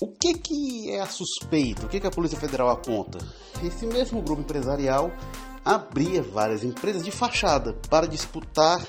[0.00, 1.86] O que, que é a suspeita?
[1.86, 3.18] O que, que a Polícia Federal aponta?
[3.62, 5.12] Esse mesmo grupo empresarial
[5.64, 8.84] abria várias empresas de fachada para disputar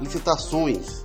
[0.00, 1.04] licitações.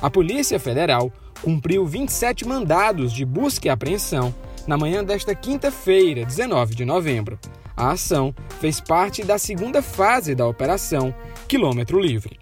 [0.00, 4.34] A Polícia Federal cumpriu 27 mandados de busca e apreensão
[4.66, 7.38] na manhã desta quinta-feira, 19 de novembro.
[7.76, 11.14] A ação fez parte da segunda fase da Operação
[11.46, 12.36] Quilômetro Livre.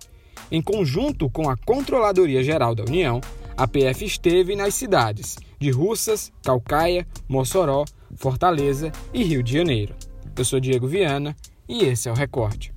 [0.51, 3.21] Em conjunto com a Controladoria Geral da União,
[3.61, 7.85] a PF esteve nas cidades de Russas, Calcaia, Mossoró,
[8.17, 9.95] Fortaleza e Rio de Janeiro.
[10.35, 11.37] Eu sou Diego Viana
[11.69, 12.73] e esse é o Recorte.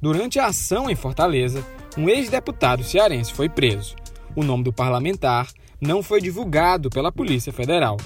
[0.00, 1.66] Durante a ação em Fortaleza,
[1.98, 3.96] um ex-deputado cearense foi preso.
[4.36, 5.48] O nome do parlamentar
[5.80, 7.96] não foi divulgado pela Polícia Federal.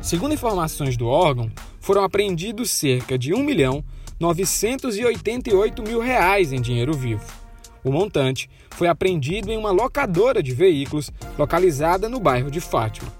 [0.00, 3.84] Segundo informações do órgão, foram apreendidos cerca de 1 milhão
[4.20, 7.45] 988 mil reais em dinheiro vivo.
[7.86, 13.12] O montante foi apreendido em uma locadora de veículos localizada no bairro de Fátima.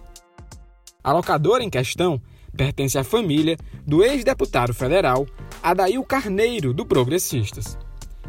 [1.05, 2.21] A locadora em questão
[2.57, 5.25] pertence à família do ex-deputado federal
[5.63, 7.79] Adail Carneiro, do Progressistas.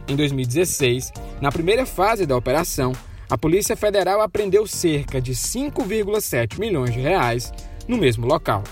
[0.07, 2.91] Em 2016, na primeira fase da operação,
[3.27, 7.51] a Polícia Federal apreendeu cerca de 5,7 milhões de reais
[7.87, 8.63] no mesmo local.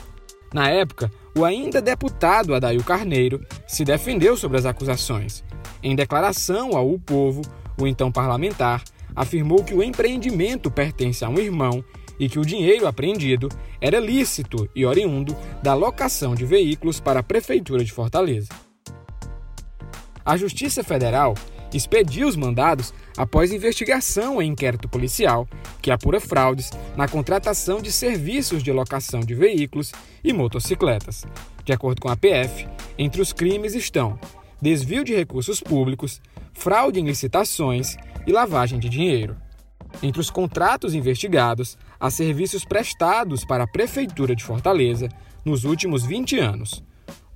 [0.53, 5.43] Na época, o ainda deputado Adail Carneiro se defendeu sobre as acusações
[5.81, 7.41] em declaração ao Povo,
[7.79, 8.83] o então parlamentar
[9.15, 11.83] afirmou que o empreendimento pertence a um irmão
[12.19, 13.49] e que o dinheiro apreendido
[13.79, 18.49] era lícito e oriundo da locação de veículos para a Prefeitura de Fortaleza.
[20.23, 21.35] A Justiça Federal
[21.73, 25.47] expediu os mandados após investigação em inquérito policial
[25.81, 29.91] que apura fraudes na contratação de serviços de locação de veículos
[30.23, 31.25] e motocicletas.
[31.63, 34.17] De acordo com a PF, entre os crimes estão
[34.61, 36.21] desvio de recursos públicos,
[36.53, 39.35] fraude em licitações e lavagem de dinheiro.
[40.01, 45.09] Entre os contratos investigados, há serviços prestados para a Prefeitura de Fortaleza
[45.43, 46.83] nos últimos 20 anos.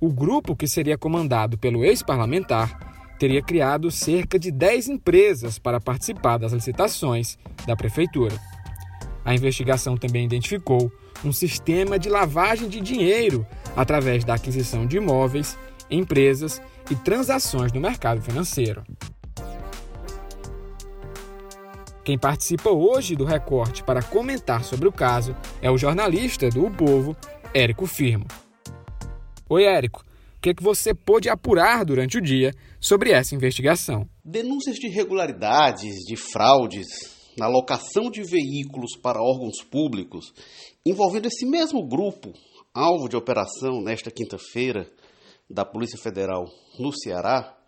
[0.00, 6.38] O grupo, que seria comandado pelo ex-parlamentar, teria criado cerca de 10 empresas para participar
[6.38, 8.34] das licitações da Prefeitura.
[9.24, 10.90] A investigação também identificou
[11.22, 13.46] um sistema de lavagem de dinheiro
[13.76, 15.58] através da aquisição de imóveis,
[15.90, 18.82] empresas e transações no mercado financeiro.
[22.04, 26.70] Quem participa hoje do recorte para comentar sobre o caso é o jornalista do o
[26.70, 27.16] Povo,
[27.54, 28.26] Érico Firmo.
[29.48, 30.04] Oi, Érico.
[30.36, 34.08] O que, é que você pôde apurar durante o dia sobre essa investigação?
[34.24, 36.86] Denúncias de irregularidades, de fraudes
[37.38, 40.32] na locação de veículos para órgãos públicos
[40.84, 42.32] envolvendo esse mesmo grupo,
[42.74, 44.90] alvo de operação nesta quinta-feira,
[45.50, 46.44] da Polícia Federal
[46.78, 47.58] no Ceará,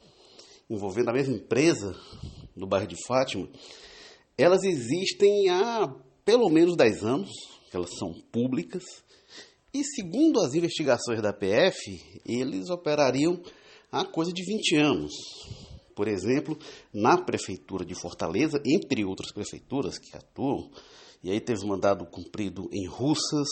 [0.71, 1.95] envolvendo a mesma empresa
[2.55, 3.49] no bairro de Fátima,
[4.39, 5.93] elas existem há
[6.25, 7.31] pelo menos 10 anos,
[7.73, 8.85] elas são públicas,
[9.75, 13.43] e segundo as investigações da PF, eles operariam
[13.91, 15.13] há coisa de 20 anos.
[15.95, 16.59] Por exemplo,
[16.93, 20.71] na prefeitura de Fortaleza, entre outras prefeituras que atuam,
[21.23, 23.49] e aí teve mandado cumprido em Russas,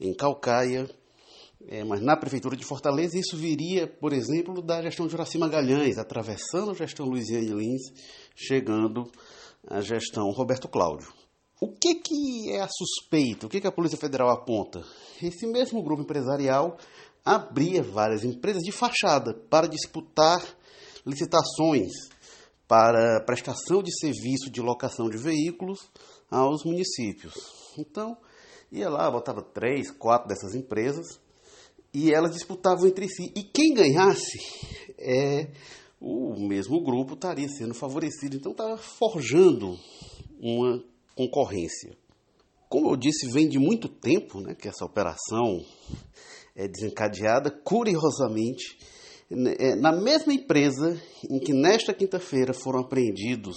[0.00, 0.88] em Calcaia,
[1.66, 5.98] é, mas na Prefeitura de Fortaleza, isso viria, por exemplo, da gestão de Juraci Magalhães,
[5.98, 7.82] atravessando a gestão Luiziane Lins,
[8.34, 9.10] chegando
[9.66, 11.12] à gestão Roberto Cláudio.
[11.60, 13.46] O que, que é a suspeita?
[13.46, 14.84] O que, que a Polícia Federal aponta?
[15.20, 16.78] Esse mesmo grupo empresarial
[17.24, 20.40] abria várias empresas de fachada para disputar
[21.04, 21.90] licitações
[22.68, 25.90] para prestação de serviço de locação de veículos
[26.30, 27.34] aos municípios.
[27.76, 28.16] Então,
[28.70, 31.18] ia lá, botava três, quatro dessas empresas
[31.92, 33.32] e elas disputavam entre si.
[33.34, 34.38] E quem ganhasse,
[34.98, 35.48] é,
[36.00, 38.36] o mesmo grupo estaria sendo favorecido.
[38.36, 39.78] Então estava forjando
[40.40, 40.82] uma
[41.14, 41.96] concorrência.
[42.68, 45.64] Como eu disse, vem de muito tempo né, que essa operação
[46.54, 48.78] é desencadeada, curiosamente,
[49.30, 53.56] né, é, na mesma empresa em que nesta quinta-feira foram apreendidos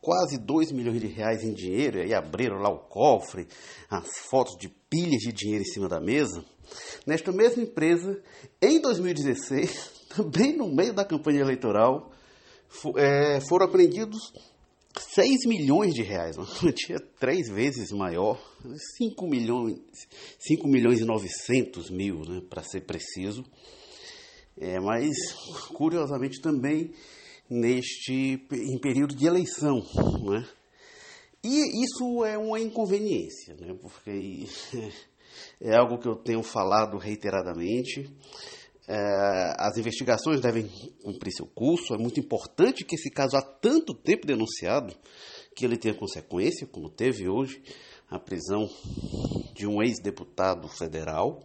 [0.00, 3.46] quase 2 milhões de reais em dinheiro, e abriram lá o cofre,
[3.90, 6.44] as fotos de pilhas de dinheiro em cima da mesa,
[7.06, 8.20] Nesta mesma empresa,
[8.60, 12.12] em 2016, também no meio da campanha eleitoral,
[12.96, 14.32] é, foram apreendidos
[15.14, 18.38] 6 milhões de reais, uma quantia três vezes maior,
[18.98, 19.78] 5 milhões,
[20.38, 23.44] 5 milhões e 900 mil, né, para ser preciso.
[24.60, 25.14] É, mas,
[25.72, 26.92] curiosamente, também
[27.48, 29.82] neste em período de eleição.
[30.22, 30.46] Né?
[31.42, 33.74] E isso é uma inconveniência, né?
[33.80, 34.46] porque
[35.60, 38.10] é algo que eu tenho falado reiteradamente.
[38.90, 40.66] É, as investigações devem
[41.02, 41.94] cumprir seu curso.
[41.94, 44.94] É muito importante que esse caso, há tanto tempo denunciado,
[45.54, 47.62] que ele tenha consequência, como teve hoje
[48.10, 48.68] a prisão
[49.54, 51.40] de um ex-deputado federal.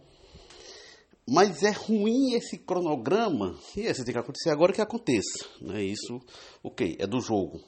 [1.26, 5.46] Mas é ruim esse cronograma, e esse tem que acontecer agora que aconteça.
[5.60, 5.82] Né?
[5.82, 6.20] Isso,
[6.62, 7.60] ok, é do jogo.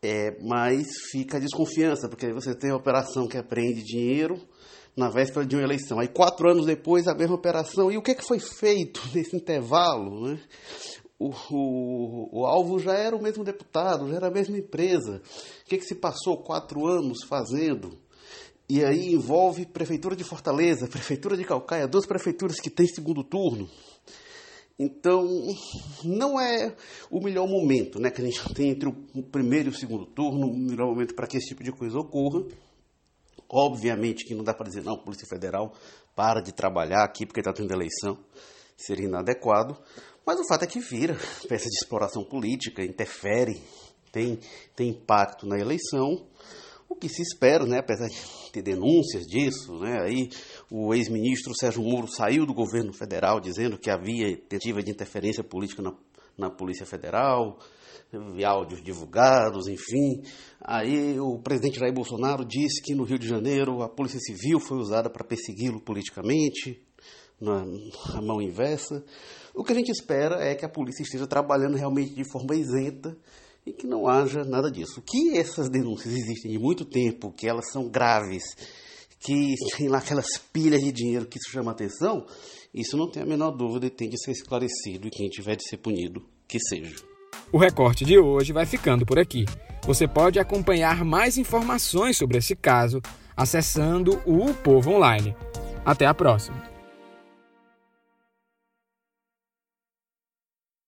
[0.00, 4.40] É, mas fica a desconfiança, porque aí você tem a operação que apreende dinheiro
[4.96, 5.98] na véspera de uma eleição.
[5.98, 7.90] Aí, quatro anos depois, a mesma operação.
[7.90, 10.28] E o que, é que foi feito nesse intervalo?
[10.28, 10.40] Né?
[11.18, 15.20] O, o, o, alvo já era o mesmo deputado, já era a mesma empresa.
[15.62, 17.98] O que, é que se passou quatro anos fazendo?
[18.68, 23.68] E aí envolve Prefeitura de Fortaleza, Prefeitura de Calcaia, duas prefeituras que têm segundo turno.
[24.78, 25.26] Então,
[26.04, 26.76] não é
[27.10, 30.46] o melhor momento né, que a gente tem entre o primeiro e o segundo turno,
[30.46, 32.44] o melhor momento para que esse tipo de coisa ocorra.
[33.50, 35.72] Obviamente que não dá para dizer, não, Polícia Federal
[36.14, 38.18] para de trabalhar aqui porque está tendo eleição,
[38.76, 39.76] seria inadequado.
[40.26, 41.16] Mas o fato é que vira
[41.48, 43.60] peça de exploração política, interfere,
[44.12, 44.38] tem,
[44.76, 46.26] tem impacto na eleição.
[47.00, 48.16] Que se espera, né, apesar de
[48.52, 50.28] ter denúncias disso, né, aí
[50.70, 55.82] o ex-ministro Sérgio Moro saiu do governo federal dizendo que havia tentativa de interferência política
[55.82, 55.94] na,
[56.36, 57.58] na Polícia Federal,
[58.46, 60.22] áudios divulgados, enfim.
[60.60, 64.78] Aí o presidente Jair Bolsonaro disse que no Rio de Janeiro a Polícia Civil foi
[64.78, 66.82] usada para persegui-lo politicamente,
[67.40, 67.64] na,
[68.14, 69.04] na mão inversa.
[69.54, 73.16] O que a gente espera é que a polícia esteja trabalhando realmente de forma isenta
[73.66, 75.02] e que não haja nada disso.
[75.02, 78.42] Que essas denúncias existem de muito tempo, que elas são graves,
[79.20, 82.26] que tem lá aquelas pilhas de dinheiro que isso chama atenção,
[82.72, 85.68] isso não tem a menor dúvida e tem de ser esclarecido e quem tiver de
[85.68, 86.96] ser punido, que seja.
[87.52, 89.44] O recorte de hoje vai ficando por aqui.
[89.86, 93.00] Você pode acompanhar mais informações sobre esse caso
[93.36, 95.34] acessando o Povo Online.
[95.84, 96.77] Até a próxima!